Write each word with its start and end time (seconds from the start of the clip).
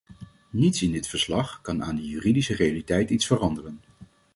Niets 0.49 0.81
in 0.81 0.91
dit 0.91 1.07
verslag 1.07 1.61
kan 1.61 1.83
aan 1.83 1.95
die 1.95 2.09
juridische 2.09 2.55
realiteit 2.55 3.09
iets 3.09 3.25
veranderen. 3.27 3.81